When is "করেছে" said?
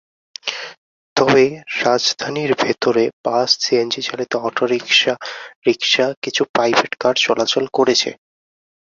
7.73-8.09